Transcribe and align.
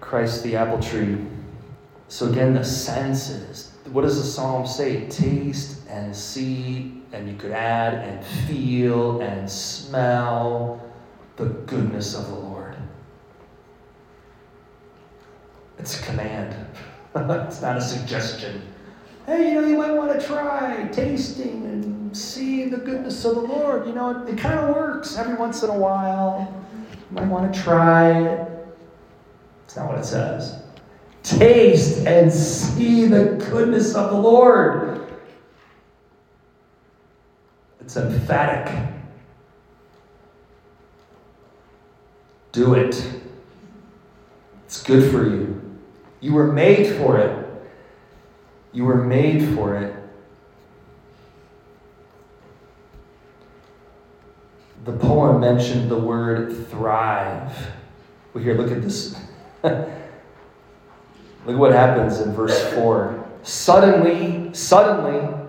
Christ 0.00 0.42
the 0.42 0.56
apple 0.56 0.80
tree. 0.80 1.18
So 2.08 2.30
again, 2.30 2.54
the 2.54 2.64
senses. 2.64 3.72
What 3.92 4.02
does 4.02 4.16
the 4.16 4.24
psalm 4.24 4.66
say? 4.66 5.06
Taste 5.08 5.80
and 5.88 6.14
see, 6.14 7.02
and 7.12 7.28
you 7.28 7.36
could 7.36 7.52
add 7.52 7.94
and 7.94 8.24
feel 8.46 9.20
and 9.20 9.50
smell 9.50 10.82
the 11.36 11.46
goodness 11.46 12.14
of 12.14 12.28
the 12.28 12.34
Lord. 12.34 12.76
It's 15.78 16.00
a 16.00 16.02
command. 16.02 16.54
it's 17.14 17.62
not 17.62 17.76
a 17.76 17.80
suggestion. 17.80 18.62
Hey, 19.26 19.52
you 19.52 19.60
know, 19.60 19.66
you 19.66 19.76
might 19.76 19.92
want 19.92 20.18
to 20.18 20.26
try 20.26 20.88
tasting 20.90 21.64
and 21.64 22.16
seeing 22.16 22.70
the 22.70 22.78
goodness 22.78 23.24
of 23.24 23.34
the 23.34 23.42
Lord. 23.42 23.86
You 23.86 23.92
know, 23.92 24.22
it, 24.22 24.30
it 24.30 24.38
kind 24.38 24.58
of 24.58 24.74
works 24.74 25.16
every 25.18 25.34
once 25.34 25.62
in 25.62 25.70
a 25.70 25.78
while. 25.78 26.52
Might 27.10 27.26
want 27.26 27.52
to 27.52 27.62
try 27.62 28.18
it. 28.20 28.48
It's 29.64 29.76
not 29.76 29.88
what 29.88 29.98
it 29.98 30.04
says. 30.04 30.62
Taste 31.22 32.06
and 32.06 32.32
see 32.32 33.06
the 33.06 33.44
goodness 33.50 33.94
of 33.94 34.10
the 34.10 34.16
Lord. 34.18 35.12
It's 37.80 37.96
emphatic. 37.96 38.74
Do 42.52 42.74
it. 42.74 43.02
It's 44.66 44.82
good 44.82 45.10
for 45.10 45.26
you. 45.26 45.78
You 46.20 46.34
were 46.34 46.52
made 46.52 46.96
for 46.96 47.18
it. 47.18 47.46
You 48.72 48.84
were 48.84 49.02
made 49.02 49.54
for 49.54 49.76
it. 49.76 49.97
The 54.88 54.96
poem 54.96 55.38
mentioned 55.38 55.90
the 55.90 55.98
word 55.98 56.66
thrive. 56.68 57.54
Well, 58.32 58.42
here, 58.42 58.54
look 58.54 58.72
at 58.72 58.80
this. 58.80 59.14
look 59.62 59.74
at 61.46 61.54
what 61.58 61.72
happens 61.72 62.20
in 62.20 62.32
verse 62.32 62.58
4. 62.72 63.28
Suddenly, 63.42 64.54
suddenly, 64.54 65.44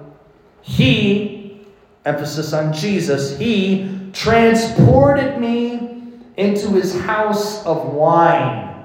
he, 0.62 1.62
emphasis 2.04 2.52
on 2.52 2.74
Jesus, 2.74 3.40
he 3.40 4.12
transported 4.12 5.40
me 5.40 6.04
into 6.36 6.72
his 6.72 7.00
house 7.00 7.66
of 7.66 7.94
wine. 7.94 8.84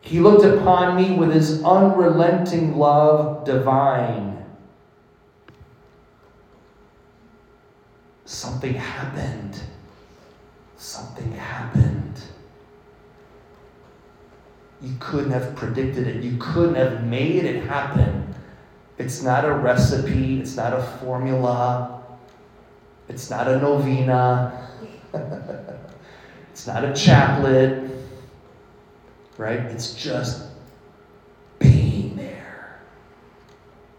He 0.00 0.20
looked 0.20 0.46
upon 0.46 0.96
me 0.96 1.18
with 1.18 1.34
his 1.34 1.62
unrelenting 1.62 2.78
love 2.78 3.44
divine. 3.44 4.42
Something 8.24 8.72
happened. 8.72 9.60
Something 10.86 11.32
happened. 11.32 12.20
You 14.80 14.94
couldn't 15.00 15.32
have 15.32 15.56
predicted 15.56 16.06
it. 16.06 16.22
You 16.22 16.36
couldn't 16.38 16.76
have 16.76 17.04
made 17.04 17.44
it 17.44 17.64
happen. 17.64 18.34
It's 18.98 19.22
not 19.22 19.44
a 19.44 19.52
recipe, 19.52 20.40
it's 20.40 20.56
not 20.56 20.72
a 20.72 20.82
formula, 21.00 22.02
it's 23.08 23.30
not 23.30 23.46
a 23.48 23.58
novena, 23.58 24.68
it's 26.50 26.66
not 26.66 26.84
a 26.84 26.94
chaplet 26.94 27.86
right? 29.38 29.60
It's 29.60 29.94
just 29.94 30.44
being 31.58 32.16
there. 32.16 32.80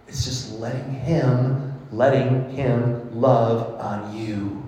It's 0.07 0.25
just 0.25 0.53
letting 0.53 0.93
Him, 0.93 1.73
letting 1.91 2.49
Him 2.49 3.19
love 3.19 3.79
on 3.79 4.15
you. 4.15 4.63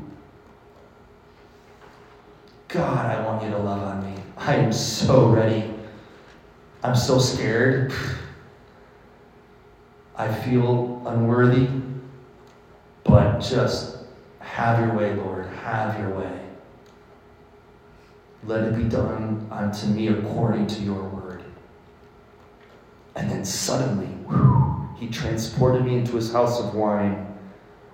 God, 2.69 3.05
I 3.07 3.25
want 3.25 3.43
you 3.43 3.49
to 3.49 3.57
love 3.57 3.81
on 3.81 4.05
me. 4.05 4.21
I 4.37 4.53
am 4.53 4.71
so 4.71 5.27
ready. 5.27 5.73
I'm 6.83 6.95
so 6.95 7.17
scared. 7.17 7.91
I 10.15 10.31
feel 10.31 11.01
unworthy, 11.07 11.67
but 13.03 13.39
just 13.39 13.97
have 14.39 14.85
your 14.85 14.95
way, 14.95 15.15
Lord. 15.15 15.47
Have 15.47 15.99
your 15.99 16.11
way. 16.11 16.39
Let 18.43 18.63
it 18.65 18.75
be 18.75 18.83
done 18.83 19.47
unto 19.49 19.87
me 19.87 20.09
according 20.09 20.67
to 20.67 20.81
your 20.81 21.01
word. 21.09 21.43
And 23.15 23.31
then 23.31 23.45
suddenly, 23.45 24.07
whew, 24.27 24.87
he 24.99 25.07
transported 25.07 25.83
me 25.83 25.97
into 25.97 26.15
his 26.15 26.31
house 26.31 26.59
of 26.59 26.75
wine. 26.75 27.25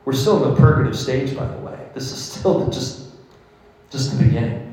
We're 0.04 0.14
still 0.14 0.44
in 0.44 0.54
the 0.54 0.60
purgative 0.60 1.00
stage, 1.00 1.34
by 1.34 1.48
the 1.48 1.58
way. 1.60 1.80
This 1.94 2.12
is 2.12 2.22
still 2.22 2.70
just, 2.72 3.08
just 3.90 4.18
the 4.18 4.24
beginning. 4.26 4.65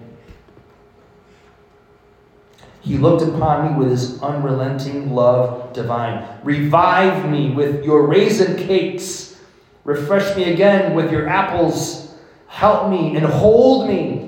He 2.82 2.98
looked 2.98 3.22
upon 3.22 3.72
me 3.72 3.78
with 3.78 3.91
his 3.91 4.20
unrelenting 4.22 5.15
love 5.15 5.72
divine. 5.72 6.26
Revive 6.43 7.31
me 7.31 7.50
with 7.50 7.84
your 7.84 8.06
raisin 8.06 8.56
cakes. 8.56 9.38
Refresh 9.84 10.37
me 10.37 10.53
again 10.53 10.94
with 10.94 11.10
your 11.10 11.28
apples. 11.28 12.15
Help 12.48 12.91
me 12.91 13.16
and 13.16 13.25
hold 13.25 13.88
me 13.88 14.22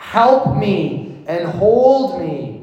Help 0.00 0.56
me 0.56 1.22
and 1.28 1.46
hold 1.46 2.20
me, 2.20 2.62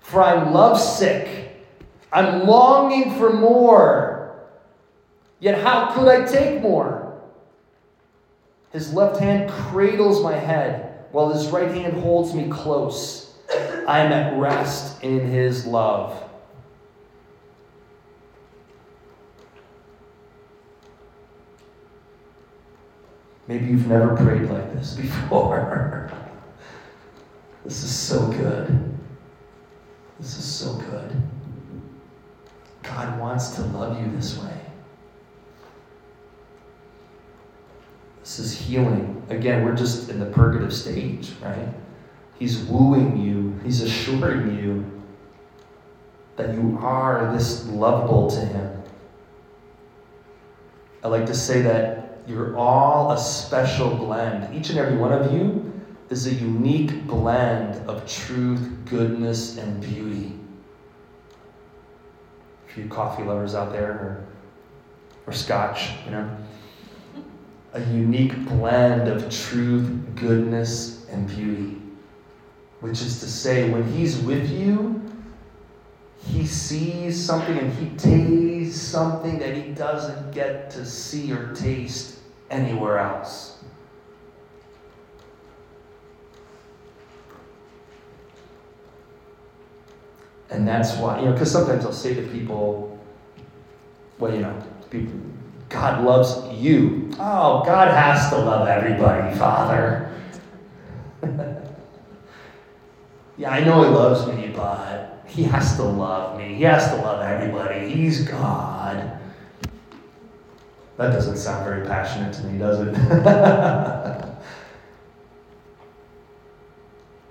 for 0.00 0.22
I'm 0.22 0.52
lovesick. 0.52 1.64
I'm 2.10 2.44
longing 2.44 3.14
for 3.18 3.32
more. 3.32 4.36
Yet 5.38 5.62
how 5.62 5.92
could 5.92 6.08
I 6.08 6.24
take 6.24 6.62
more? 6.62 7.20
His 8.72 8.92
left 8.94 9.20
hand 9.20 9.50
cradles 9.50 10.24
my 10.24 10.34
head, 10.34 11.04
while 11.12 11.28
his 11.28 11.48
right 11.48 11.70
hand 11.70 11.92
holds 12.00 12.34
me 12.34 12.48
close. 12.48 13.25
I 13.86 14.00
am 14.00 14.12
at 14.12 14.36
rest 14.38 15.02
in 15.02 15.20
his 15.20 15.66
love. 15.66 16.22
Maybe 23.48 23.66
you've 23.66 23.86
never 23.86 24.16
prayed 24.16 24.50
like 24.50 24.72
this 24.74 24.94
before. 25.00 26.10
This 27.64 27.82
is 27.82 27.94
so 27.94 28.26
good. 28.28 28.98
This 30.18 30.38
is 30.38 30.44
so 30.44 30.74
good. 30.74 31.14
God 32.82 33.20
wants 33.20 33.50
to 33.56 33.62
love 33.62 34.00
you 34.00 34.10
this 34.12 34.38
way. 34.38 34.60
This 38.20 38.38
is 38.38 38.58
healing. 38.58 39.22
Again, 39.28 39.64
we're 39.64 39.76
just 39.76 40.08
in 40.08 40.18
the 40.18 40.26
purgative 40.26 40.72
stage, 40.72 41.32
right? 41.42 41.68
He's 42.38 42.58
wooing 42.58 43.16
you, 43.16 43.58
He's 43.64 43.82
assuring 43.82 44.58
you 44.58 44.84
that 46.36 46.54
you 46.54 46.78
are 46.80 47.32
this 47.32 47.66
lovable 47.66 48.30
to 48.30 48.40
Him. 48.40 48.82
I 51.02 51.08
like 51.08 51.26
to 51.26 51.34
say 51.34 51.62
that 51.62 52.18
you're 52.26 52.56
all 52.56 53.12
a 53.12 53.18
special 53.18 53.94
blend. 53.94 54.54
Each 54.54 54.70
and 54.70 54.78
every 54.78 54.96
one 54.96 55.12
of 55.12 55.32
you 55.32 55.72
is 56.10 56.26
a 56.26 56.34
unique 56.34 57.06
blend 57.06 57.88
of 57.88 58.06
truth, 58.08 58.68
goodness, 58.86 59.56
and 59.56 59.80
beauty. 59.80 60.38
A 62.68 62.72
few 62.72 62.88
coffee 62.88 63.22
lovers 63.22 63.54
out 63.54 63.72
there, 63.72 63.92
or, 63.92 64.26
or 65.26 65.32
scotch, 65.32 65.90
you 66.04 66.10
know. 66.10 66.36
A 67.72 67.80
unique 67.84 68.36
blend 68.46 69.08
of 69.08 69.30
truth, 69.30 69.90
goodness, 70.14 71.06
and 71.08 71.28
beauty. 71.28 71.80
Which 72.80 73.00
is 73.02 73.20
to 73.20 73.26
say, 73.26 73.70
when 73.70 73.90
He's 73.92 74.18
with 74.18 74.50
you, 74.50 75.02
He 76.26 76.46
sees 76.46 77.22
something 77.22 77.56
and 77.58 77.72
He 77.72 77.96
tastes 77.96 78.80
something 78.80 79.38
that 79.38 79.56
He 79.56 79.72
doesn't 79.72 80.32
get 80.32 80.70
to 80.72 80.84
see 80.84 81.32
or 81.32 81.54
taste 81.54 82.18
anywhere 82.50 82.98
else. 82.98 83.56
And 90.50 90.66
that's 90.66 90.96
why, 90.96 91.18
you 91.18 91.26
know, 91.26 91.32
because 91.32 91.50
sometimes 91.50 91.84
I'll 91.84 91.92
say 91.92 92.14
to 92.14 92.22
people, 92.22 92.98
well, 94.18 94.32
you 94.32 94.40
know, 94.40 94.62
people, 94.90 95.18
God 95.68 96.04
loves 96.04 96.54
you. 96.56 97.10
Oh, 97.18 97.62
God 97.64 97.88
has 97.88 98.30
to 98.30 98.38
love 98.38 98.68
everybody, 98.68 99.36
Father. 99.36 100.12
yeah, 103.38 103.50
I 103.50 103.64
know 103.64 103.82
He 103.82 103.88
loves 103.88 104.26
me, 104.26 104.52
but 104.54 105.22
He 105.26 105.44
has 105.44 105.76
to 105.76 105.82
love 105.82 106.38
me. 106.38 106.54
He 106.54 106.62
has 106.64 106.88
to 106.90 106.96
love 106.96 107.20
everybody. 107.20 107.88
He's 107.88 108.26
God. 108.26 109.18
That 110.96 111.10
doesn't 111.10 111.36
sound 111.36 111.64
very 111.64 111.86
passionate 111.86 112.32
to 112.34 112.44
me, 112.44 112.58
does 112.58 112.80
it? 112.80 114.32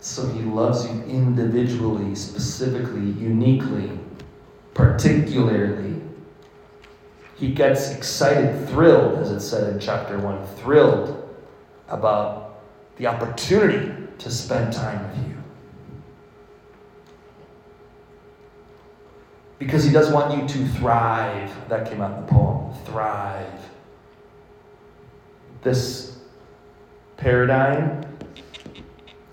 So 0.06 0.30
he 0.30 0.44
loves 0.44 0.88
you 0.88 1.02
individually, 1.06 2.14
specifically, 2.14 3.02
uniquely, 3.20 3.90
particularly. 4.76 6.00
He 7.36 7.52
gets 7.52 7.90
excited, 7.90 8.70
thrilled, 8.70 9.18
as 9.18 9.32
it 9.32 9.40
said 9.40 9.74
in 9.74 9.80
chapter 9.80 10.20
1, 10.20 10.46
thrilled 10.58 11.28
about 11.90 12.62
the 12.98 13.08
opportunity 13.08 13.94
to 14.20 14.30
spend 14.30 14.74
time 14.74 15.10
with 15.10 15.28
you. 15.28 15.35
Because 19.58 19.84
he 19.84 19.92
does 19.92 20.12
want 20.12 20.38
you 20.38 20.48
to 20.48 20.68
thrive. 20.74 21.52
That 21.70 21.90
came 21.90 22.02
out 22.02 22.18
in 22.18 22.26
the 22.26 22.32
poem. 22.32 22.74
Thrive. 22.86 23.48
This 25.62 26.18
paradigm 27.18 28.06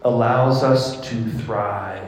allows 0.03 0.63
us 0.63 1.01
to 1.09 1.31
thrive. 1.31 2.03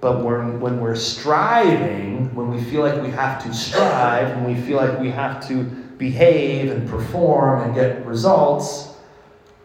But 0.00 0.24
when, 0.24 0.60
when 0.60 0.80
we're 0.80 0.96
striving, 0.96 2.34
when 2.34 2.50
we 2.50 2.62
feel 2.62 2.82
like 2.82 3.00
we 3.00 3.10
have 3.10 3.42
to 3.44 3.54
strive, 3.54 4.34
when 4.36 4.52
we 4.52 4.60
feel 4.60 4.76
like 4.76 4.98
we 4.98 5.10
have 5.10 5.46
to 5.46 5.62
behave 5.62 6.72
and 6.72 6.88
perform 6.88 7.62
and 7.62 7.74
get 7.74 8.04
results, 8.04 8.96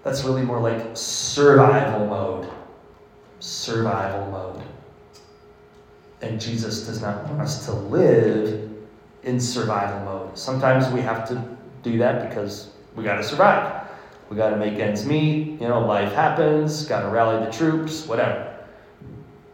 that's 0.04 0.24
really 0.24 0.44
more 0.44 0.60
like 0.60 0.96
survival 0.96 2.06
mode. 2.06 2.50
Survival 3.40 4.32
mode. 4.32 4.64
And 6.22 6.42
Jesus 6.42 6.88
does 6.88 7.02
not 7.02 7.28
want 7.28 7.42
us 7.42 7.66
to 7.66 7.74
live 7.74 8.70
in 9.24 9.40
survival 9.40 10.00
mode. 10.06 10.38
Sometimes 10.38 10.88
we 10.90 11.02
have 11.02 11.28
to 11.30 11.58
do 11.84 11.98
that 12.00 12.28
because 12.28 12.72
we 12.96 13.04
got 13.04 13.18
to 13.18 13.24
survive. 13.24 13.88
We 14.30 14.36
got 14.36 14.50
to 14.50 14.58
make 14.58 14.80
ends 14.80 15.06
meet. 15.06 15.62
You 15.62 15.68
know, 15.68 15.86
life 15.86 16.14
happens. 16.14 16.86
Got 16.86 17.02
to 17.02 17.10
rally 17.10 17.46
the 17.46 17.52
troops. 17.52 18.08
Whatever. 18.08 18.58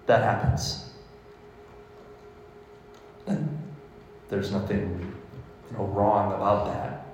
That 0.06 0.24
happens. 0.24 0.90
And 3.28 3.60
there's 4.30 4.52
nothing 4.52 5.14
you 5.70 5.78
know, 5.78 5.86
wrong 5.86 6.34
about 6.34 6.68
that. 6.68 7.06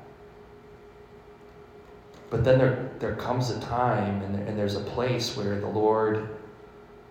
But 2.30 2.44
then 2.44 2.60
there, 2.60 2.92
there 3.00 3.16
comes 3.16 3.50
a 3.50 3.60
time 3.60 4.22
and, 4.22 4.36
there, 4.36 4.46
and 4.46 4.58
there's 4.58 4.76
a 4.76 4.82
place 4.82 5.36
where 5.36 5.60
the 5.60 5.68
Lord 5.68 6.30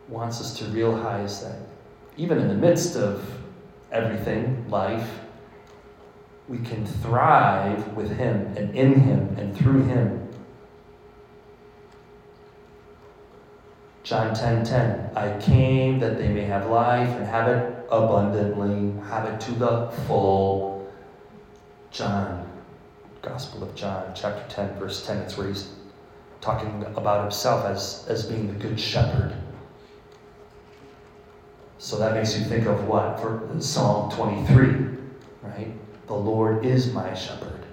wants 0.08 0.40
us 0.40 0.58
to 0.58 0.64
realize 0.66 1.42
that 1.42 1.58
even 2.16 2.38
in 2.38 2.48
the 2.48 2.54
midst 2.54 2.96
of 2.96 3.24
everything, 3.92 4.68
life, 4.68 5.08
we 6.48 6.58
can 6.58 6.86
thrive 6.86 7.94
with 7.94 8.16
Him 8.16 8.56
and 8.56 8.74
in 8.74 9.00
Him 9.00 9.36
and 9.38 9.56
through 9.56 9.84
Him. 9.84 10.28
John 14.02 14.34
10 14.34 14.64
10. 14.64 15.10
I 15.14 15.38
came 15.38 15.98
that 16.00 16.16
they 16.16 16.28
may 16.28 16.44
have 16.44 16.70
life 16.70 17.10
and 17.10 17.26
have 17.26 17.48
it 17.48 17.86
abundantly, 17.90 18.98
have 19.08 19.26
it 19.26 19.38
to 19.42 19.52
the 19.52 19.90
full. 20.06 20.90
John, 21.90 22.50
Gospel 23.20 23.62
of 23.62 23.74
John, 23.74 24.12
chapter 24.14 24.44
10, 24.48 24.78
verse 24.78 25.06
10. 25.06 25.18
It's 25.18 25.36
where 25.36 25.48
he's 25.48 25.70
talking 26.40 26.84
about 26.96 27.22
himself 27.22 27.66
as, 27.66 28.06
as 28.08 28.24
being 28.24 28.46
the 28.46 28.54
good 28.54 28.80
shepherd. 28.80 29.34
So 31.78 31.96
that 31.98 32.14
makes 32.14 32.36
you 32.36 32.44
think 32.44 32.66
of 32.66 32.86
what? 32.86 33.20
For 33.20 33.48
Psalm 33.60 34.10
23, 34.10 34.98
right? 35.42 35.72
The 36.08 36.14
Lord 36.14 36.64
is 36.64 36.92
my 36.92 37.14
shepherd. 37.14 37.64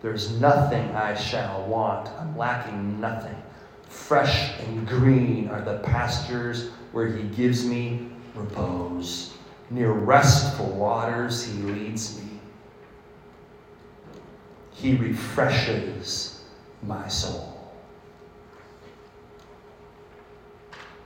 There's 0.00 0.40
nothing 0.40 0.94
I 0.94 1.14
shall 1.14 1.64
want. 1.66 2.08
I'm 2.20 2.36
lacking 2.36 3.00
nothing. 3.00 3.36
Fresh 3.88 4.58
and 4.60 4.86
green 4.86 5.48
are 5.48 5.60
the 5.60 5.78
pastures 5.78 6.70
where 6.92 7.08
he 7.08 7.24
gives 7.24 7.64
me 7.64 8.08
repose. 8.34 9.34
Near 9.70 9.92
restful 9.92 10.70
waters 10.70 11.44
he 11.44 11.62
leads 11.62 12.18
me. 12.18 12.40
He 14.72 14.96
refreshes 14.96 16.42
my 16.82 17.08
soul. 17.08 17.72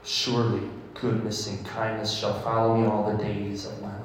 Surely 0.03 0.67
goodness 1.01 1.47
and 1.47 1.65
kindness 1.65 2.11
shall 2.11 2.39
follow 2.41 2.77
me 2.77 2.87
all 2.87 3.11
the 3.11 3.23
days 3.23 3.65
of 3.65 3.81
my 3.81 3.93
life. 3.93 4.03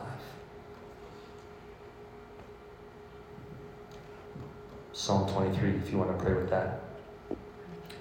Psalm 4.93 5.29
23, 5.29 5.71
if 5.71 5.91
you 5.91 5.99
want 5.99 6.17
to 6.17 6.25
pray 6.25 6.35
with 6.35 6.51
that 6.51 6.81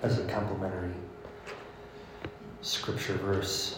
as 0.03 0.19
a 0.19 0.25
complementary 0.25 0.91
scripture 2.61 3.13
verse. 3.13 3.77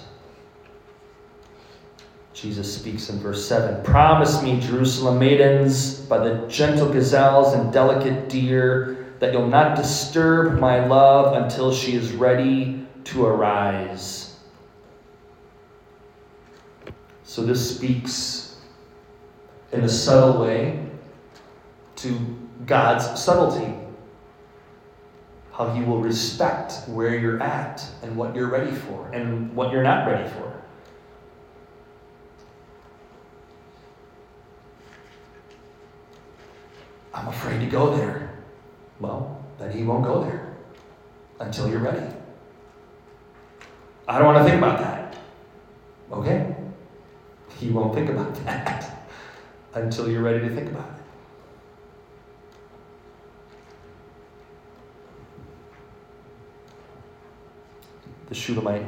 Jesus 2.34 2.76
speaks 2.76 3.10
in 3.10 3.20
verse 3.20 3.48
7 3.48 3.84
Promise 3.84 4.42
me, 4.42 4.60
Jerusalem 4.60 5.20
maidens, 5.20 6.00
by 6.00 6.18
the 6.18 6.48
gentle 6.48 6.92
gazelles 6.92 7.54
and 7.54 7.72
delicate 7.72 8.28
deer, 8.28 9.14
that 9.20 9.32
you'll 9.32 9.48
not 9.48 9.78
disturb 9.78 10.60
my 10.60 10.86
love 10.86 11.42
until 11.42 11.74
she 11.74 11.94
is 11.94 12.12
ready 12.12 12.86
to 13.06 13.26
arise. 13.26 14.23
So, 17.34 17.42
this 17.42 17.76
speaks 17.76 18.58
in 19.72 19.82
a 19.82 19.90
subtle 19.90 20.40
way 20.44 20.86
to 21.96 22.38
God's 22.68 23.20
subtlety 23.20 23.74
how 25.52 25.72
he 25.72 25.84
will 25.84 26.00
respect 26.00 26.88
where 26.88 27.18
you're 27.18 27.42
at 27.42 27.84
and 28.04 28.16
what 28.16 28.36
you're 28.36 28.52
ready 28.52 28.70
for 28.70 29.10
and 29.14 29.52
what 29.56 29.72
you're 29.72 29.82
not 29.82 30.06
ready 30.06 30.30
for. 30.30 30.62
I'm 37.16 37.30
afraid 37.30 37.62
to 37.62 37.66
go 37.66 37.98
there. 37.98 38.38
Well, 39.00 39.44
then 39.58 39.72
he 39.72 39.82
won't 39.82 40.04
go 40.04 40.24
there 40.24 40.56
until 41.40 41.68
you're 41.68 41.80
ready. 41.80 42.06
I 44.08 44.20
don't 44.20 44.28
want 44.28 44.38
to 44.38 44.44
think 44.44 44.60
about 44.60 44.78
that. 44.78 45.18
Okay? 46.12 46.53
He 47.64 47.70
won't 47.70 47.94
think 47.94 48.10
about 48.10 48.36
that 48.46 49.08
until 49.74 50.10
you're 50.10 50.22
ready 50.22 50.42
to 50.42 50.54
think 50.54 50.70
about 50.70 50.90
it. 50.90 51.04
the 58.34 58.40
Shulamite 58.40 58.86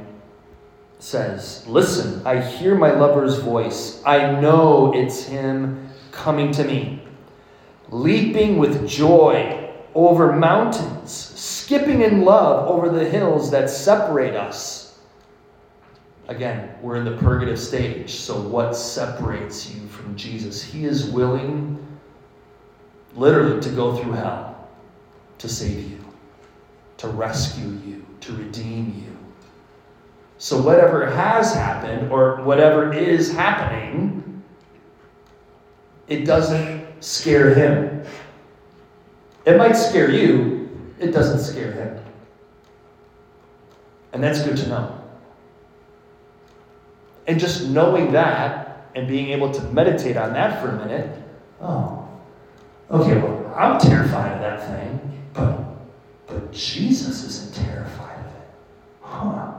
says, 0.98 1.64
Listen, 1.68 2.26
I 2.26 2.42
hear 2.42 2.74
my 2.76 2.92
lover's 2.92 3.38
voice. 3.38 4.02
I 4.04 4.40
know 4.42 4.92
it's 4.96 5.24
him 5.24 5.88
coming 6.12 6.52
to 6.54 6.64
me. 6.64 7.04
Leaping 7.90 8.58
with 8.58 8.88
joy 8.88 9.72
over 9.94 10.34
mountains, 10.34 11.12
skipping 11.14 12.02
in 12.02 12.26
love 12.26 12.68
over 12.68 12.90
the 12.90 13.08
hills 13.08 13.52
that 13.52 13.70
separate 13.70 14.36
us. 14.36 14.85
Again, 16.28 16.76
we're 16.82 16.96
in 16.96 17.06
the 17.06 17.18
purgative 17.18 17.60
stage. 17.60 18.16
So, 18.16 18.40
what 18.40 18.76
separates 18.76 19.70
you 19.70 19.88
from 19.88 20.16
Jesus? 20.16 20.64
He 20.64 20.86
is 20.86 21.06
willing, 21.06 21.86
literally, 23.16 23.62
to 23.62 23.70
go 23.70 23.96
through 23.96 24.14
hell 24.14 24.68
to 25.38 25.50
save 25.50 25.92
you, 25.92 26.00
to 26.98 27.08
rescue 27.10 27.70
you, 27.86 28.06
to 28.22 28.34
redeem 28.34 29.04
you. 29.06 29.16
So, 30.40 30.60
whatever 30.60 31.06
has 31.06 31.54
happened 31.54 32.12
or 32.12 32.42
whatever 32.42 32.92
is 32.92 33.32
happening, 33.32 34.44
it 36.08 36.26
doesn't 36.26 37.04
scare 37.04 37.54
him. 37.54 38.04
It 39.46 39.58
might 39.58 39.74
scare 39.74 40.10
you, 40.10 40.70
it 41.00 41.12
doesn't 41.12 41.40
scare 41.40 41.72
him. 41.72 42.00
And 44.12 44.24
that's 44.24 44.42
good 44.42 44.58
to 44.58 44.68
know. 44.70 45.05
And 47.28 47.40
just 47.40 47.68
knowing 47.70 48.12
that 48.14 48.90
and 48.96 49.08
being 49.08 49.30
able 49.30 49.52
to 49.52 49.62
meditate 49.72 50.18
on 50.18 50.34
that 50.34 50.62
for 50.62 50.70
a 50.70 50.86
minute, 50.86 51.18
oh, 51.62 52.08
okay, 52.92 53.18
well, 53.18 53.54
I'm 53.56 53.80
terrified 53.80 54.34
of 54.34 54.40
that 54.42 54.68
thing, 54.68 55.24
but, 55.34 55.60
but 56.28 56.52
Jesus 56.52 57.24
isn't 57.24 57.66
terrified 57.66 58.20
of 58.20 58.26
it. 58.26 58.50
Huh. 59.02 59.54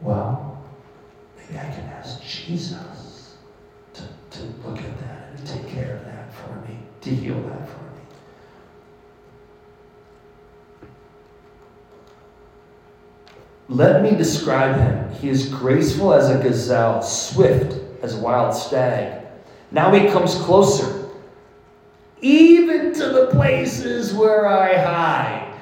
Well, 0.00 0.62
maybe 1.36 1.58
I 1.58 1.64
can 1.64 1.84
ask 1.86 2.22
Jesus 2.22 2.81
Let 13.72 14.02
me 14.02 14.10
describe 14.10 14.76
him. 14.76 15.10
He 15.14 15.30
is 15.30 15.48
graceful 15.48 16.12
as 16.12 16.28
a 16.28 16.42
gazelle, 16.42 17.00
swift 17.00 17.80
as 18.02 18.14
a 18.14 18.20
wild 18.20 18.54
stag. 18.54 19.26
Now 19.70 19.94
he 19.94 20.10
comes 20.10 20.34
closer, 20.34 21.08
even 22.20 22.92
to 22.92 23.08
the 23.08 23.28
places 23.28 24.12
where 24.12 24.46
I 24.46 24.76
hide. 24.76 25.58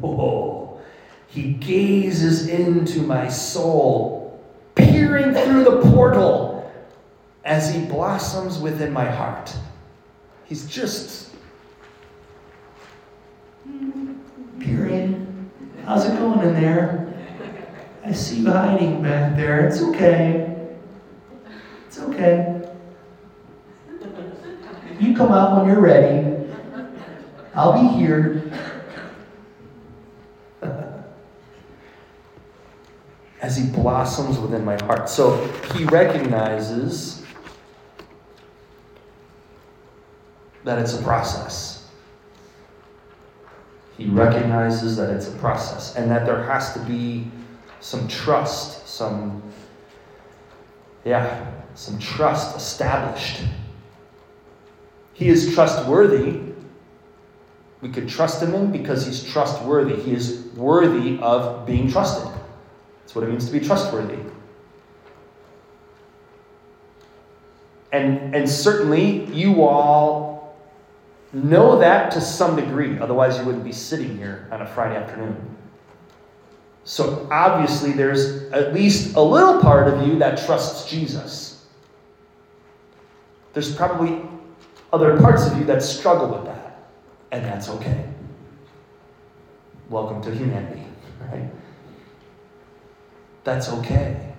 Whoa. 0.00 0.80
He 1.28 1.52
gazes 1.52 2.48
into 2.48 3.02
my 3.02 3.28
soul, 3.28 4.44
peering 4.74 5.34
through 5.34 5.62
the 5.62 5.82
portal 5.92 6.68
as 7.44 7.72
he 7.72 7.80
blossoms 7.82 8.58
within 8.58 8.92
my 8.92 9.08
heart. 9.08 9.56
He's 10.46 10.68
just 10.68 11.32
peering. 14.58 15.31
How's 15.84 16.06
it 16.06 16.16
going 16.16 16.46
in 16.46 16.54
there? 16.54 17.12
I 18.04 18.12
see 18.12 18.40
you 18.40 18.50
hiding 18.50 19.02
back 19.02 19.36
there. 19.36 19.66
It's 19.66 19.82
okay. 19.82 20.76
It's 21.86 21.98
okay. 21.98 22.68
You 25.00 25.16
come 25.16 25.32
out 25.32 25.58
when 25.58 25.66
you're 25.66 25.80
ready. 25.80 26.48
I'll 27.54 27.72
be 27.72 27.88
here. 27.98 28.50
As 33.40 33.56
he 33.56 33.66
blossoms 33.66 34.38
within 34.38 34.64
my 34.64 34.80
heart. 34.84 35.08
So 35.08 35.44
he 35.74 35.84
recognizes 35.86 37.24
that 40.62 40.78
it's 40.78 40.94
a 40.98 41.02
process. 41.02 41.81
He 43.96 44.06
recognizes 44.06 44.96
that 44.96 45.10
it's 45.10 45.28
a 45.28 45.32
process 45.32 45.96
and 45.96 46.10
that 46.10 46.26
there 46.26 46.42
has 46.44 46.72
to 46.74 46.80
be 46.80 47.30
some 47.80 48.08
trust, 48.08 48.88
some, 48.88 49.42
yeah, 51.04 51.50
some 51.74 51.98
trust 51.98 52.56
established. 52.56 53.42
He 55.12 55.28
is 55.28 55.54
trustworthy. 55.54 56.40
We 57.80 57.88
could 57.90 58.08
trust 58.08 58.42
him 58.42 58.54
in 58.54 58.72
because 58.72 59.06
he's 59.06 59.22
trustworthy. 59.22 59.96
He 59.96 60.12
is 60.12 60.46
worthy 60.56 61.18
of 61.20 61.66
being 61.66 61.90
trusted. 61.90 62.32
That's 63.00 63.14
what 63.14 63.24
it 63.24 63.30
means 63.30 63.46
to 63.46 63.52
be 63.52 63.60
trustworthy. 63.60 64.18
And, 67.92 68.34
and 68.34 68.48
certainly, 68.48 69.26
you 69.26 69.64
all 69.64 70.31
know 71.32 71.78
that 71.78 72.12
to 72.12 72.20
some 72.20 72.56
degree. 72.56 72.98
Otherwise, 72.98 73.38
you 73.38 73.44
wouldn't 73.44 73.64
be 73.64 73.72
sitting 73.72 74.16
here 74.16 74.48
on 74.50 74.62
a 74.62 74.66
Friday 74.66 74.96
afternoon. 74.96 75.56
So, 76.84 77.28
obviously, 77.30 77.92
there's 77.92 78.50
at 78.52 78.74
least 78.74 79.14
a 79.14 79.20
little 79.20 79.60
part 79.60 79.88
of 79.88 80.06
you 80.06 80.18
that 80.18 80.44
trusts 80.44 80.90
Jesus. 80.90 81.66
There's 83.52 83.74
probably 83.74 84.20
other 84.92 85.16
parts 85.18 85.46
of 85.46 85.56
you 85.58 85.64
that 85.64 85.82
struggle 85.82 86.28
with 86.28 86.44
that, 86.46 86.82
and 87.30 87.44
that's 87.44 87.68
okay. 87.68 88.08
Welcome 89.88 90.22
to 90.22 90.34
humanity, 90.34 90.84
right? 91.30 91.48
That's 93.44 93.68
okay. 93.68 94.32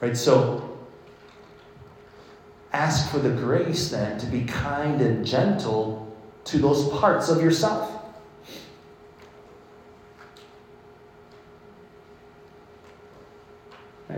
Right? 0.00 0.16
So, 0.16 0.63
ask 2.74 3.10
for 3.10 3.20
the 3.20 3.30
grace 3.30 3.90
then 3.90 4.18
to 4.18 4.26
be 4.26 4.42
kind 4.44 5.00
and 5.00 5.24
gentle 5.24 6.12
to 6.44 6.58
those 6.58 6.88
parts 6.88 7.28
of 7.28 7.40
yourself. 7.40 7.90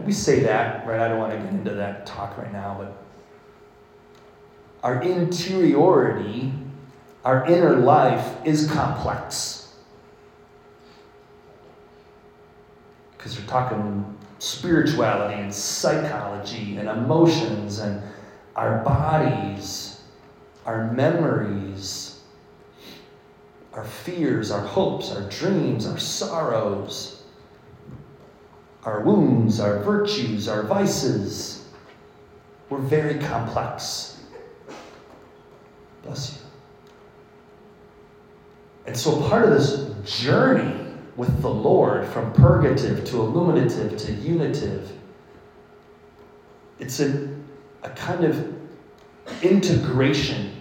We 0.05 0.13
say 0.13 0.41
that, 0.41 0.87
right? 0.87 1.01
I 1.01 1.09
don't 1.09 1.19
want 1.19 1.33
to 1.33 1.39
get 1.39 1.49
into 1.49 1.75
that 1.75 2.07
talk 2.07 2.39
right 2.39 2.53
now, 2.53 2.77
but 2.79 2.97
our 4.85 5.03
interiority, 5.03 6.53
our 7.25 7.45
inner 7.47 7.77
life 7.77 8.37
is 8.45 8.71
complex. 8.71 9.75
Because 13.17 13.37
you're 13.37 13.49
talking 13.49 14.17
spirituality 14.39 15.41
and 15.41 15.53
psychology 15.53 16.77
and 16.77 16.89
emotions 16.89 17.81
and 17.81 18.01
our 18.57 18.83
bodies, 18.83 20.01
our 20.65 20.91
memories, 20.93 22.21
our 23.75 23.85
fears, 23.85 24.51
our 24.51 24.67
hopes, 24.67 25.13
our 25.13 25.29
dreams, 25.29 25.87
our 25.87 25.99
sorrows, 25.99 27.23
our 28.85 29.03
wounds, 29.03 29.61
our 29.61 29.81
virtues, 29.81 30.49
our 30.49 30.63
vices. 30.63 31.69
We're 32.71 32.79
very 32.79 33.19
complex. 33.19 34.19
Bless 36.03 36.33
you. 36.33 36.47
And 38.87 38.97
so 38.97 39.21
part 39.29 39.45
of 39.45 39.51
this 39.51 39.91
journey 40.23 40.95
with 41.17 41.43
the 41.43 41.51
Lord 41.51 42.07
from 42.07 42.33
purgative 42.33 43.05
to 43.07 43.17
illuminative 43.17 43.99
to 43.99 44.13
unitive, 44.13 44.93
it's 46.79 47.01
a, 47.01 47.36
a 47.87 47.91
kind 47.91 48.25
of 48.25 48.55
integration 49.43 50.53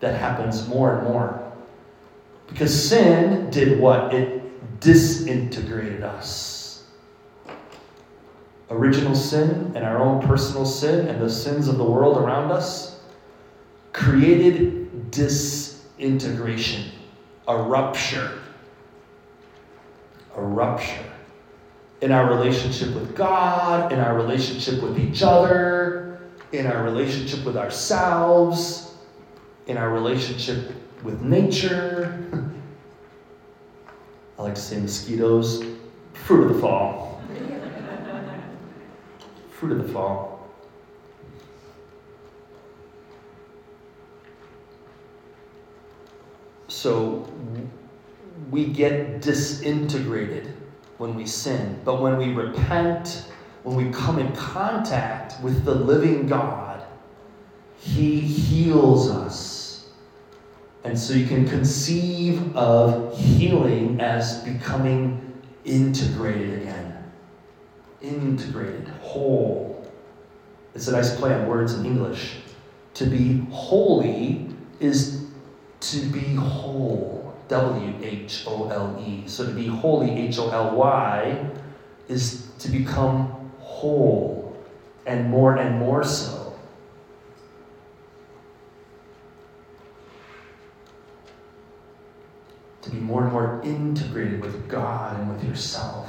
that 0.00 0.18
happens 0.18 0.66
more 0.66 0.96
and 0.96 1.06
more. 1.06 1.52
Because 2.48 2.88
sin 2.88 3.50
did 3.50 3.78
what? 3.78 4.14
It 4.14 4.80
disintegrated 4.80 6.02
us. 6.02 6.84
Original 8.70 9.14
sin 9.14 9.72
and 9.74 9.84
our 9.84 9.98
own 9.98 10.26
personal 10.26 10.64
sin 10.64 11.08
and 11.08 11.20
the 11.20 11.28
sins 11.28 11.68
of 11.68 11.76
the 11.76 11.84
world 11.84 12.16
around 12.16 12.50
us 12.50 13.00
created 13.92 15.10
disintegration, 15.10 16.90
a 17.48 17.56
rupture. 17.56 18.38
A 20.36 20.42
rupture 20.42 21.10
in 22.00 22.12
our 22.12 22.28
relationship 22.28 22.94
with 22.94 23.14
God, 23.14 23.92
in 23.92 23.98
our 23.98 24.16
relationship 24.16 24.82
with 24.82 24.98
each 24.98 25.22
other, 25.22 25.79
in 26.52 26.66
our 26.66 26.82
relationship 26.82 27.44
with 27.44 27.56
ourselves, 27.56 28.94
in 29.66 29.76
our 29.76 29.90
relationship 29.90 30.72
with 31.02 31.22
nature. 31.22 32.28
I 34.38 34.42
like 34.42 34.54
to 34.54 34.60
say 34.60 34.80
mosquitoes, 34.80 35.64
fruit 36.12 36.50
of 36.50 36.54
the 36.54 36.60
fall. 36.60 37.22
fruit 39.50 39.72
of 39.72 39.86
the 39.86 39.92
fall. 39.92 40.48
So 46.68 47.30
we 48.50 48.64
get 48.64 49.20
disintegrated 49.20 50.54
when 50.96 51.14
we 51.14 51.26
sin. 51.26 51.78
But 51.84 52.00
when 52.00 52.16
we 52.16 52.32
repent, 52.32 53.29
when 53.62 53.76
we 53.76 53.90
come 53.90 54.18
in 54.18 54.32
contact 54.32 55.42
with 55.42 55.64
the 55.64 55.74
living 55.74 56.26
God, 56.26 56.82
He 57.78 58.20
heals 58.20 59.10
us. 59.10 59.88
And 60.84 60.98
so 60.98 61.12
you 61.12 61.26
can 61.26 61.46
conceive 61.46 62.56
of 62.56 63.16
healing 63.18 64.00
as 64.00 64.42
becoming 64.44 65.40
integrated 65.64 66.62
again. 66.62 67.04
Integrated, 68.00 68.88
whole. 69.02 69.92
It's 70.74 70.88
a 70.88 70.92
nice 70.92 71.14
play 71.16 71.34
on 71.34 71.46
words 71.46 71.74
in 71.74 71.84
English. 71.84 72.36
To 72.94 73.04
be 73.04 73.44
holy 73.50 74.48
is 74.78 75.26
to 75.80 76.00
be 76.06 76.34
whole. 76.34 77.20
W 77.50 77.94
H 78.00 78.44
O 78.46 78.68
L 78.68 78.96
E. 79.04 79.24
So 79.26 79.44
to 79.44 79.52
be 79.52 79.66
holy, 79.66 80.10
H 80.12 80.38
O 80.38 80.50
L 80.50 80.76
Y, 80.76 81.50
is 82.08 82.46
to 82.60 82.68
become 82.68 83.39
whole 83.80 84.54
and 85.06 85.30
more 85.30 85.56
and 85.56 85.78
more 85.78 86.04
so. 86.04 86.54
To 92.82 92.90
be 92.90 92.98
more 92.98 93.24
and 93.24 93.32
more 93.32 93.60
integrated 93.64 94.42
with 94.42 94.68
God 94.68 95.18
and 95.18 95.30
with 95.30 95.42
yourself. 95.44 96.08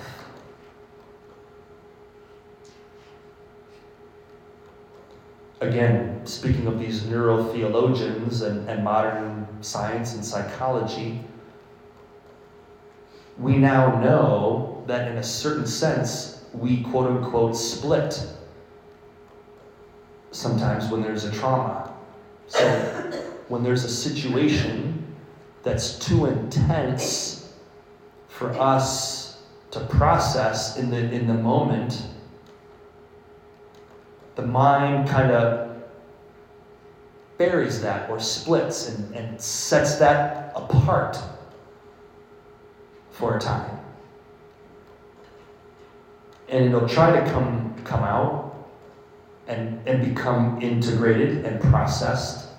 again, 5.62 6.26
speaking 6.26 6.68
of 6.68 6.80
these 6.80 7.02
neurotheologians 7.04 8.42
and, 8.42 8.68
and 8.68 8.84
modern 8.84 9.48
science 9.62 10.16
and 10.16 10.26
psychology, 10.26 11.22
we 13.38 13.58
now 13.58 14.00
know 14.02 14.84
that 14.88 15.10
in 15.10 15.18
a 15.18 15.24
certain 15.24 15.68
sense, 15.68 16.41
we 16.54 16.84
quote 16.84 17.08
unquote 17.08 17.56
split 17.56 18.22
sometimes 20.32 20.90
when 20.90 21.02
there's 21.02 21.26
a 21.26 21.32
trauma. 21.32 21.94
So 22.48 22.68
when 23.48 23.64
there's 23.64 23.84
a 23.84 23.90
situation 23.90 25.06
that's 25.64 26.00
too 26.00 26.26
intense 26.26 27.54
for 28.28 28.52
us 28.60 29.42
to 29.72 29.80
process 29.82 30.78
in 30.78 30.90
the, 30.90 31.12
in 31.12 31.28
the 31.28 31.34
moment, 31.34 32.04
the 34.36 34.42
mind 34.42 35.08
kind 35.08 35.32
of 35.32 35.78
buries 37.38 37.82
that 37.82 38.10
or 38.10 38.20
splits 38.20 38.90
and, 38.90 39.16
and 39.16 39.42
sets 39.42 39.96
that 39.96 40.52
apart 40.56 41.18
for 43.12 43.38
a 43.38 43.40
time. 43.40 43.81
And 46.52 46.66
it'll 46.66 46.88
try 46.88 47.20
to 47.20 47.32
come, 47.32 47.74
come 47.84 48.04
out 48.04 48.70
and, 49.48 49.82
and 49.88 50.06
become 50.14 50.62
integrated 50.62 51.46
and 51.46 51.60
processed. 51.60 52.52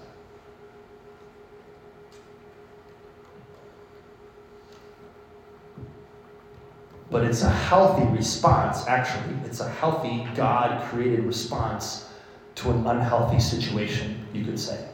but 7.13 7.25
it's 7.25 7.43
a 7.43 7.51
healthy 7.51 8.07
response, 8.07 8.87
actually. 8.89 9.37
It's 9.45 9.61
a 9.61 9.69
healthy, 9.69 10.27
God 10.35 10.83
created 10.89 11.25
response 11.25 12.09
to 12.55 12.71
an 12.71 12.87
unhealthy 12.87 13.39
situation, 13.39 14.27
you 14.33 14.45
could 14.47 14.59
say. 14.59 14.89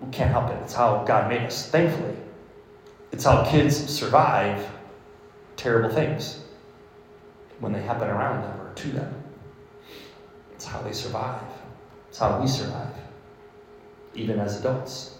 We 0.00 0.10
can't 0.10 0.32
help 0.32 0.50
it. 0.50 0.58
It's 0.64 0.74
how 0.74 1.04
God 1.04 1.28
made 1.28 1.42
us, 1.42 1.70
thankfully. 1.70 2.16
It's 3.12 3.24
how 3.24 3.48
kids 3.48 3.76
survive 3.76 4.68
terrible 5.56 5.94
things 5.94 6.40
when 7.60 7.72
they 7.72 7.82
happen 7.82 8.08
around 8.08 8.42
them 8.42 8.60
or 8.60 8.72
to 8.74 8.88
them. 8.88 9.22
It's 10.52 10.64
how 10.64 10.82
they 10.82 10.92
survive. 10.92 11.42
It's 12.08 12.18
how 12.18 12.40
we 12.40 12.46
survive, 12.46 12.94
even 14.14 14.38
as 14.40 14.60
adults. 14.60 15.18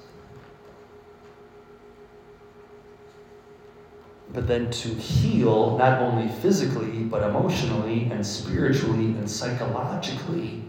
But 4.33 4.47
then 4.47 4.71
to 4.71 4.89
heal, 4.89 5.79
not 5.79 6.01
only 6.01 6.29
physically, 6.29 7.05
but 7.05 7.23
emotionally 7.23 8.11
and 8.11 8.25
spiritually 8.25 9.07
and 9.07 9.31
psychologically, 9.31 10.63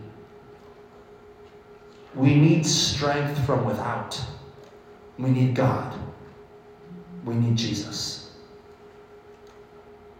we 2.16 2.36
need 2.36 2.66
strength 2.66 3.46
from 3.46 3.66
without. 3.66 4.20
We 5.18 5.30
need 5.30 5.56
God. 5.56 5.94
We 7.26 7.36
need 7.36 7.58
Jesus, 7.58 8.32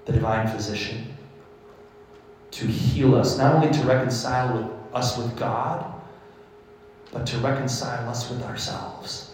the 0.06 0.12
divine 0.12 0.48
physician, 0.48 1.08
to 2.60 2.68
heal 2.68 3.16
us, 3.16 3.38
not 3.38 3.56
only 3.56 3.72
to 3.72 3.88
reconcile 3.88 4.58
with 4.58 4.70
us 4.94 5.18
with 5.18 5.38
God, 5.38 5.94
but 7.14 7.26
to 7.28 7.38
reconcile 7.38 8.10
us 8.10 8.30
with 8.30 8.44
ourselves. 8.44 9.32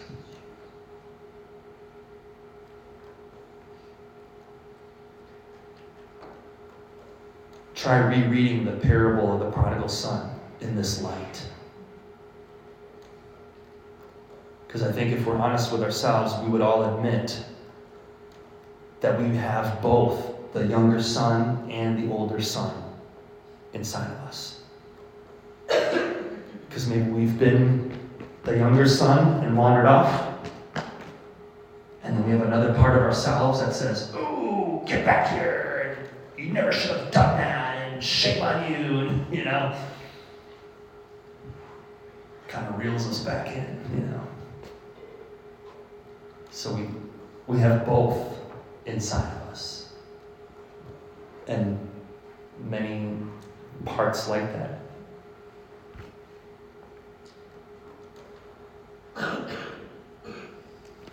Try 7.74 7.98
rereading 7.98 8.64
the 8.64 8.72
parable 8.72 9.32
of 9.32 9.40
the 9.40 9.50
prodigal 9.50 9.88
son 9.88 10.30
in 10.60 10.76
this 10.76 11.02
light. 11.02 11.42
Because 14.68 14.84
I 14.84 14.92
think 14.92 15.12
if 15.12 15.26
we're 15.26 15.36
honest 15.36 15.72
with 15.72 15.82
ourselves, 15.82 16.32
we 16.44 16.48
would 16.48 16.62
all 16.62 16.96
admit 16.96 17.44
that 19.00 19.20
we 19.20 19.34
have 19.36 19.82
both 19.82 20.52
the 20.52 20.64
younger 20.68 21.02
son 21.02 21.68
and 21.68 21.98
the 21.98 22.12
older 22.12 22.40
son 22.40 22.85
inside 23.76 24.10
of 24.10 24.18
us. 24.28 24.60
Because 25.66 26.88
maybe 26.88 27.10
we've 27.10 27.38
been 27.38 27.96
the 28.44 28.56
younger 28.56 28.88
son 28.88 29.44
and 29.44 29.56
wandered 29.56 29.86
off. 29.86 30.34
And 32.02 32.16
then 32.16 32.24
we 32.24 32.30
have 32.30 32.42
another 32.42 32.72
part 32.74 32.96
of 32.96 33.02
ourselves 33.02 33.60
that 33.60 33.74
says, 33.74 34.14
Ooh, 34.14 34.82
get 34.86 35.04
back 35.04 35.32
here. 35.32 35.98
And 36.36 36.46
you 36.46 36.52
never 36.52 36.72
should 36.72 36.96
have 36.96 37.10
done 37.10 37.36
that. 37.38 37.92
And 37.92 38.02
shame 38.02 38.42
on 38.42 38.70
you. 38.70 39.00
And, 39.00 39.36
you 39.36 39.44
know, 39.44 39.76
kind 42.48 42.66
of 42.68 42.78
reels 42.78 43.06
us 43.08 43.24
back 43.24 43.48
in, 43.48 43.80
you 43.94 44.02
know. 44.06 44.20
So 46.50 46.74
we, 46.74 46.88
we 47.46 47.58
have 47.58 47.84
both 47.84 48.38
inside 48.86 49.30
of 49.42 49.48
us. 49.50 49.92
And 51.48 51.78
many 52.64 53.16
parts 53.84 54.28
like 54.28 54.52
that. 54.52 54.80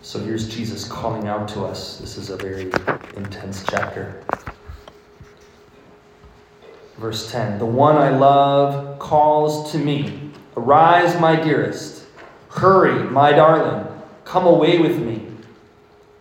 So 0.02 0.20
here's 0.20 0.48
Jesus 0.48 0.86
calling 0.86 1.26
out 1.26 1.48
to 1.48 1.64
us. 1.64 1.98
This 1.98 2.18
is 2.18 2.30
a 2.30 2.36
very 2.36 2.70
intense 3.16 3.64
chapter. 3.68 4.22
Verse 6.98 7.32
10 7.32 7.58
The 7.58 7.66
one 7.66 7.96
I 7.96 8.10
love 8.10 8.98
calls 8.98 9.72
to 9.72 9.78
me, 9.78 10.30
Arise, 10.56 11.18
my 11.20 11.36
dearest. 11.36 12.06
Hurry, 12.50 13.02
my 13.10 13.32
darling. 13.32 13.86
Come 14.24 14.46
away 14.46 14.78
with 14.78 14.98
me. 15.00 15.26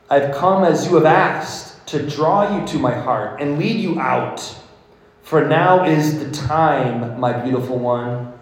I've 0.09 0.33
come 0.33 0.63
as 0.63 0.87
you 0.87 0.95
have 0.95 1.05
asked 1.05 1.85
to 1.87 2.07
draw 2.07 2.57
you 2.57 2.65
to 2.67 2.79
my 2.79 2.93
heart 2.93 3.41
and 3.41 3.59
lead 3.59 3.79
you 3.79 3.99
out. 3.99 4.57
For 5.23 5.47
now 5.47 5.85
is 5.85 6.19
the 6.19 6.29
time, 6.31 7.19
my 7.19 7.31
beautiful 7.33 7.79
one. 7.79 8.33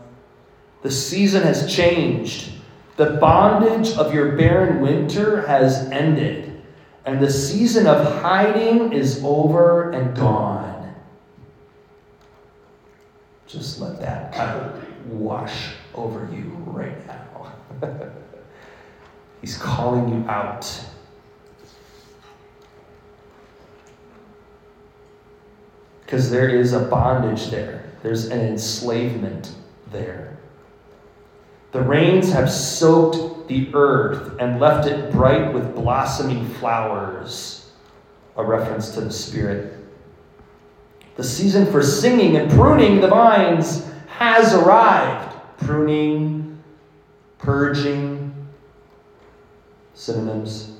The 0.81 0.91
season 0.91 1.43
has 1.43 1.73
changed. 1.73 2.51
The 2.97 3.11
bondage 3.11 3.91
of 3.93 4.13
your 4.13 4.35
barren 4.35 4.81
winter 4.81 5.45
has 5.45 5.89
ended, 5.91 6.61
and 7.05 7.21
the 7.21 7.31
season 7.31 7.87
of 7.87 8.21
hiding 8.21 8.93
is 8.93 9.23
over 9.23 9.91
and 9.91 10.15
gone. 10.15 10.95
Just 13.47 13.79
let 13.79 13.99
that 13.99 14.33
kind 14.33 14.59
of 14.59 15.07
wash 15.07 15.73
over 15.93 16.27
you 16.33 16.51
right 16.65 17.07
now. 17.07 17.53
He's 19.41 19.57
calling 19.57 20.09
you 20.09 20.27
out. 20.29 20.69
Because 26.11 26.29
there 26.29 26.49
is 26.49 26.73
a 26.73 26.79
bondage 26.81 27.51
there, 27.51 27.85
there's 28.03 28.25
an 28.25 28.41
enslavement 28.41 29.55
there. 29.93 30.37
The 31.71 31.81
rains 31.81 32.33
have 32.33 32.51
soaked 32.51 33.47
the 33.47 33.73
earth 33.73 34.35
and 34.37 34.59
left 34.59 34.89
it 34.89 35.09
bright 35.13 35.53
with 35.53 35.73
blossoming 35.73 36.45
flowers, 36.55 37.71
a 38.35 38.43
reference 38.43 38.89
to 38.89 38.99
the 38.99 39.09
Spirit. 39.09 39.73
The 41.15 41.23
season 41.23 41.65
for 41.65 41.81
singing 41.81 42.35
and 42.35 42.51
pruning 42.51 42.99
the 42.99 43.07
vines 43.07 43.89
has 44.07 44.53
arrived. 44.53 45.33
Pruning, 45.59 46.61
purging, 47.37 48.35
synonyms. 49.93 50.73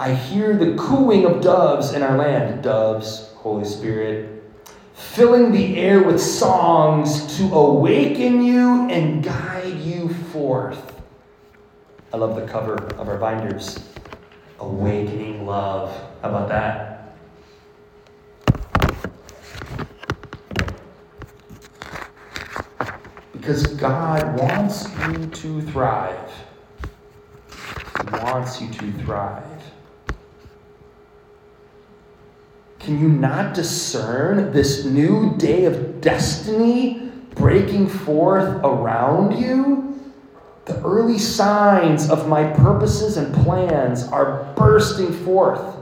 I 0.00 0.14
hear 0.14 0.56
the 0.56 0.76
cooing 0.76 1.26
of 1.26 1.42
doves 1.42 1.92
in 1.92 2.02
our 2.02 2.16
land. 2.16 2.62
Doves, 2.62 3.34
Holy 3.34 3.66
Spirit, 3.66 4.42
filling 4.94 5.52
the 5.52 5.76
air 5.76 6.02
with 6.02 6.18
songs 6.18 7.36
to 7.36 7.54
awaken 7.54 8.42
you 8.42 8.88
and 8.88 9.22
guide 9.22 9.76
you 9.76 10.08
forth. 10.32 10.98
I 12.14 12.16
love 12.16 12.34
the 12.34 12.46
cover 12.46 12.76
of 12.94 13.08
our 13.10 13.18
binders. 13.18 13.78
Awakening 14.58 15.44
love. 15.44 15.94
How 16.22 16.30
about 16.30 16.48
that? 16.48 17.14
Because 23.32 23.66
God 23.66 24.40
wants 24.40 24.88
you 25.08 25.26
to 25.26 25.60
thrive. 25.72 26.32
He 27.50 28.10
wants 28.24 28.62
you 28.62 28.70
to 28.70 28.92
thrive. 29.04 29.49
Can 32.80 32.98
you 32.98 33.08
not 33.08 33.54
discern 33.54 34.52
this 34.52 34.86
new 34.86 35.36
day 35.36 35.66
of 35.66 36.00
destiny 36.00 37.10
breaking 37.34 37.86
forth 37.86 38.64
around 38.64 39.38
you? 39.38 40.00
The 40.64 40.80
early 40.82 41.18
signs 41.18 42.08
of 42.08 42.26
my 42.26 42.44
purposes 42.44 43.18
and 43.18 43.34
plans 43.34 44.04
are 44.04 44.52
bursting 44.56 45.12
forth. 45.12 45.76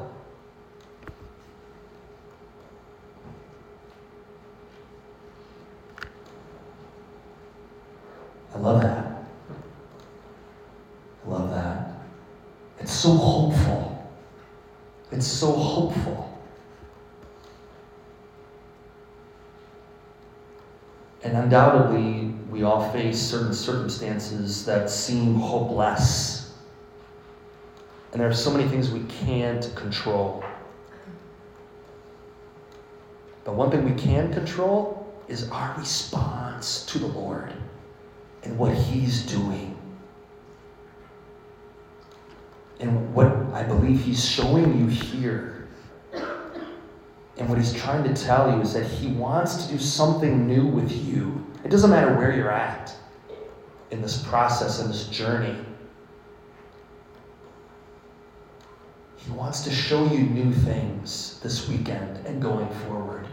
I 8.54 8.58
love 8.58 8.82
that. 8.82 9.24
I 11.24 11.30
love 11.30 11.50
that. 11.50 11.90
It's 12.80 12.92
so 12.92 13.10
hopeful. 13.10 14.10
It's 15.12 15.26
so 15.26 15.52
hopeful. 15.52 16.37
And 21.22 21.36
undoubtedly, 21.36 22.32
we 22.50 22.62
all 22.62 22.90
face 22.92 23.18
certain 23.18 23.52
circumstances 23.52 24.64
that 24.66 24.88
seem 24.88 25.34
hopeless. 25.34 26.54
And 28.12 28.20
there 28.20 28.28
are 28.28 28.34
so 28.34 28.52
many 28.52 28.68
things 28.68 28.90
we 28.90 29.04
can't 29.04 29.74
control. 29.74 30.44
But 33.44 33.54
one 33.54 33.70
thing 33.70 33.84
we 33.84 34.00
can 34.00 34.32
control 34.32 35.12
is 35.26 35.50
our 35.50 35.74
response 35.76 36.86
to 36.86 36.98
the 36.98 37.06
Lord 37.06 37.52
and 38.44 38.56
what 38.56 38.74
He's 38.74 39.26
doing. 39.26 39.76
And 42.80 43.12
what 43.12 43.26
I 43.52 43.64
believe 43.64 44.02
He's 44.02 44.24
showing 44.24 44.78
you 44.78 44.86
here 44.86 45.57
and 47.48 47.56
what 47.56 47.64
he's 47.64 47.72
trying 47.72 48.04
to 48.04 48.12
tell 48.12 48.54
you 48.54 48.60
is 48.60 48.74
that 48.74 48.84
he 48.84 49.06
wants 49.06 49.64
to 49.64 49.72
do 49.72 49.78
something 49.78 50.46
new 50.46 50.66
with 50.66 50.92
you. 50.92 51.46
It 51.64 51.70
doesn't 51.70 51.88
matter 51.88 52.14
where 52.14 52.36
you're 52.36 52.52
at 52.52 52.94
in 53.90 54.02
this 54.02 54.22
process, 54.22 54.82
in 54.82 54.88
this 54.88 55.06
journey. 55.06 55.56
He 59.16 59.30
wants 59.30 59.62
to 59.62 59.70
show 59.70 60.04
you 60.12 60.18
new 60.18 60.52
things 60.52 61.40
this 61.42 61.66
weekend 61.70 62.26
and 62.26 62.42
going 62.42 62.68
forward. 62.86 63.26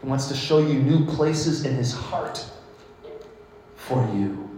He 0.00 0.08
wants 0.08 0.28
to 0.28 0.34
show 0.34 0.60
you 0.60 0.80
new 0.80 1.04
places 1.04 1.66
in 1.66 1.74
His 1.74 1.92
heart 1.92 2.42
for 3.76 4.02
you. 4.14 4.49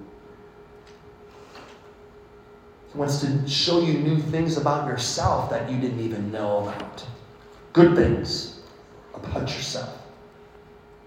He 2.93 2.99
wants 2.99 3.21
to 3.23 3.49
show 3.49 3.81
you 3.81 3.95
new 3.95 4.19
things 4.19 4.59
about 4.59 4.87
yourself 4.87 5.49
that 5.51 5.71
you 5.71 5.81
didn't 5.81 6.01
even 6.01 6.31
know 6.31 6.69
about. 6.69 7.07
Good 7.73 7.97
things 7.97 8.61
about 9.15 9.49
yourself 9.49 9.99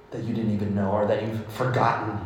that 0.10 0.24
you 0.24 0.34
didn't 0.34 0.54
even 0.54 0.74
know 0.74 0.92
or 0.92 1.06
that 1.06 1.22
you've 1.22 1.46
forgotten. 1.54 2.20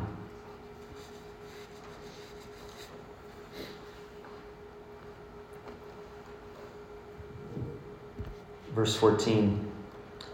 Verse 8.73 8.95
14 8.95 9.69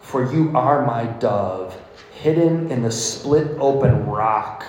For 0.01 0.31
you 0.31 0.55
are 0.55 0.85
my 0.85 1.05
dove, 1.05 1.75
hidden 2.13 2.69
in 2.69 2.83
the 2.83 2.91
split 2.91 3.57
open 3.59 4.05
rock. 4.05 4.65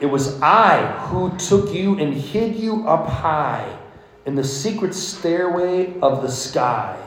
It 0.00 0.06
was 0.06 0.40
I 0.40 0.86
who 1.08 1.36
took 1.36 1.74
you 1.74 1.98
and 1.98 2.14
hid 2.14 2.56
you 2.56 2.88
up 2.88 3.06
high 3.06 3.78
in 4.24 4.34
the 4.34 4.44
secret 4.44 4.94
stairway 4.94 5.98
of 6.00 6.22
the 6.22 6.30
sky. 6.30 6.98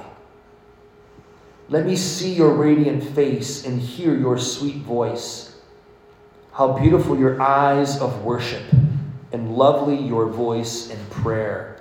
Let 1.69 1.85
me 1.85 1.95
see 1.95 2.33
your 2.33 2.53
radiant 2.53 3.03
face 3.03 3.65
and 3.65 3.79
hear 3.79 4.15
your 4.15 4.37
sweet 4.37 4.77
voice. 4.77 5.55
How 6.51 6.77
beautiful 6.77 7.17
your 7.17 7.41
eyes 7.41 7.99
of 7.99 8.23
worship 8.23 8.63
and 9.31 9.55
lovely 9.55 9.97
your 9.97 10.27
voice 10.27 10.91
in 10.91 10.99
prayer. 11.09 11.72